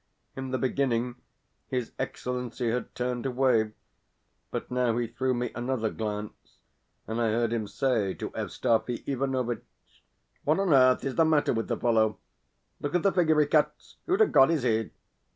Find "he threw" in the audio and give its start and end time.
4.97-5.31